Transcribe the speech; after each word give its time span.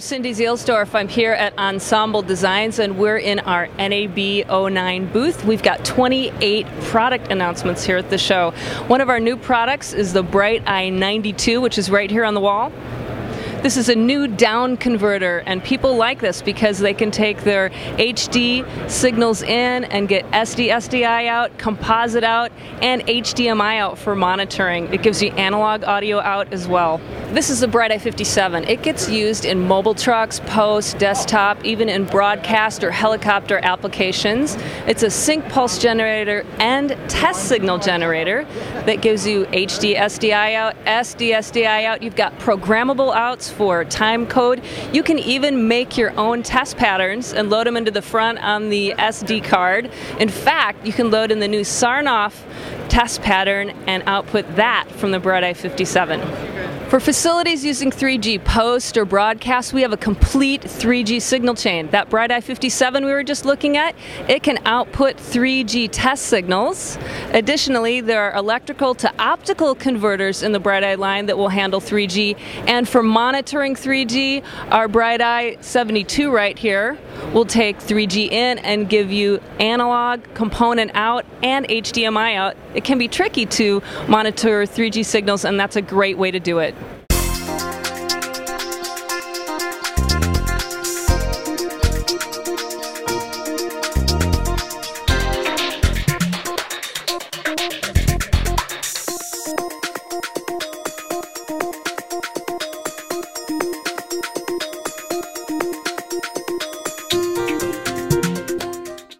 Cindy 0.00 0.32
Zielsdorf. 0.32 0.94
I'm 0.94 1.08
here 1.08 1.32
at 1.32 1.56
Ensemble 1.58 2.20
Designs 2.20 2.78
and 2.78 2.98
we're 2.98 3.16
in 3.16 3.40
our 3.40 3.66
NAB 3.78 4.46
09 4.46 5.12
booth. 5.12 5.44
We've 5.44 5.62
got 5.62 5.84
28 5.86 6.66
product 6.82 7.32
announcements 7.32 7.82
here 7.82 7.96
at 7.96 8.10
the 8.10 8.18
show. 8.18 8.50
One 8.88 9.00
of 9.00 9.08
our 9.08 9.20
new 9.20 9.36
products 9.36 9.94
is 9.94 10.12
the 10.12 10.22
Bright 10.22 10.68
Eye 10.68 10.90
92, 10.90 11.62
which 11.62 11.78
is 11.78 11.90
right 11.90 12.10
here 12.10 12.24
on 12.24 12.34
the 12.34 12.40
wall. 12.40 12.72
This 13.62 13.76
is 13.76 13.88
a 13.88 13.94
new 13.94 14.28
down 14.28 14.76
converter, 14.76 15.38
and 15.46 15.64
people 15.64 15.96
like 15.96 16.20
this 16.20 16.42
because 16.42 16.78
they 16.78 16.94
can 16.94 17.10
take 17.10 17.42
their 17.42 17.70
HD 17.96 18.64
signals 18.88 19.42
in 19.42 19.84
and 19.84 20.06
get 20.08 20.24
SD 20.30 20.68
SDI 20.68 21.26
out, 21.26 21.56
composite 21.58 22.22
out, 22.22 22.52
and 22.82 23.02
HDMI 23.06 23.78
out 23.78 23.98
for 23.98 24.14
monitoring. 24.14 24.92
It 24.92 25.02
gives 25.02 25.22
you 25.22 25.30
analog 25.32 25.84
audio 25.84 26.20
out 26.20 26.52
as 26.52 26.68
well. 26.68 27.00
This 27.32 27.50
is 27.50 27.60
the 27.60 27.66
Bright 27.66 27.90
Eye 27.90 27.98
57. 27.98 28.64
It 28.64 28.82
gets 28.82 29.08
used 29.08 29.44
in 29.44 29.66
mobile 29.66 29.94
trucks, 29.94 30.40
post, 30.46 30.98
desktop, 30.98 31.64
even 31.64 31.88
in 31.88 32.04
broadcast 32.04 32.84
or 32.84 32.90
helicopter 32.90 33.58
applications. 33.64 34.56
It's 34.86 35.02
a 35.02 35.10
sync 35.10 35.48
pulse 35.48 35.78
generator 35.78 36.44
and 36.58 36.90
test 37.08 37.48
signal 37.48 37.78
generator 37.78 38.44
that 38.84 39.02
gives 39.02 39.26
you 39.26 39.46
HD 39.46 39.96
SDI 39.96 40.54
out, 40.54 40.76
SD 40.84 41.32
SDI 41.32 41.84
out. 41.84 42.02
You've 42.02 42.16
got 42.16 42.38
programmable 42.38 43.14
for 43.50 43.84
time 43.84 44.26
code. 44.26 44.62
You 44.92 45.02
can 45.02 45.18
even 45.18 45.68
make 45.68 45.96
your 45.96 46.16
own 46.18 46.42
test 46.42 46.76
patterns 46.76 47.32
and 47.32 47.50
load 47.50 47.66
them 47.66 47.76
into 47.76 47.90
the 47.90 48.02
front 48.02 48.38
on 48.38 48.70
the 48.70 48.94
SD 48.98 49.44
card. 49.44 49.90
In 50.18 50.28
fact, 50.28 50.86
you 50.86 50.92
can 50.92 51.10
load 51.10 51.30
in 51.30 51.40
the 51.40 51.48
new 51.48 51.62
Sarnoff 51.62 52.44
test 52.88 53.22
pattern 53.22 53.70
and 53.86 54.02
output 54.06 54.56
that 54.56 54.90
from 54.92 55.10
the 55.10 55.18
Bright 55.18 55.44
Eye 55.44 55.54
57. 55.54 56.45
For 56.88 57.00
facilities 57.00 57.64
using 57.64 57.90
3G 57.90 58.44
post 58.44 58.96
or 58.96 59.04
broadcast, 59.04 59.72
we 59.72 59.82
have 59.82 59.92
a 59.92 59.96
complete 59.96 60.60
3G 60.60 61.20
signal 61.20 61.56
chain. 61.56 61.90
That 61.90 62.08
Bright 62.08 62.30
Eye 62.30 62.40
57 62.40 63.04
we 63.04 63.10
were 63.10 63.24
just 63.24 63.44
looking 63.44 63.76
at, 63.76 63.96
it 64.28 64.44
can 64.44 64.64
output 64.64 65.16
3G 65.16 65.88
test 65.90 66.26
signals. 66.26 66.96
Additionally, 67.32 68.00
there 68.00 68.22
are 68.22 68.38
electrical 68.38 68.94
to 68.94 69.12
optical 69.20 69.74
converters 69.74 70.44
in 70.44 70.52
the 70.52 70.60
Bright 70.60 70.84
Eye 70.84 70.94
line 70.94 71.26
that 71.26 71.36
will 71.36 71.48
handle 71.48 71.80
3G. 71.80 72.38
And 72.68 72.88
for 72.88 73.02
monitoring 73.02 73.74
3G, 73.74 74.44
our 74.70 74.86
Bright 74.86 75.20
Eye 75.20 75.56
72 75.62 76.30
right 76.30 76.56
here 76.56 76.96
will 77.36 77.44
take 77.44 77.78
3G 77.78 78.30
in 78.30 78.56
and 78.60 78.88
give 78.88 79.12
you 79.12 79.38
analog 79.60 80.22
component 80.32 80.90
out 80.94 81.26
and 81.42 81.68
HDMI 81.68 82.34
out. 82.34 82.56
It 82.74 82.82
can 82.82 82.96
be 82.96 83.08
tricky 83.08 83.44
to 83.44 83.82
monitor 84.08 84.62
3G 84.62 85.04
signals, 85.04 85.44
and 85.44 85.60
that's 85.60 85.76
a 85.76 85.82
great 85.82 86.16
way 86.16 86.30
to 86.30 86.40
do 86.40 86.60
it. 86.60 86.74